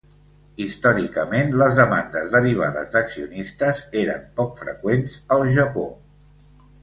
[0.63, 5.85] Històricament, les demandes derivades d'accionistes eren poc freqüents al Japó.